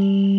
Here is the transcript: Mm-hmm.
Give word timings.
Mm-hmm. 0.00 0.37